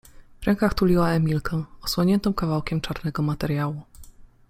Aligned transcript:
W 0.41 0.45
rękach 0.45 0.73
tuliła 0.73 1.11
Emilkę, 1.11 1.63
osłoniętą 1.81 2.33
kawałkiem 2.33 2.81
czarnego 2.81 3.21
materiału. 3.23 3.81